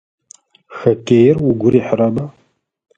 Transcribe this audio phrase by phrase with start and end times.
[0.77, 2.25] Хоккеир угу рихьырэба?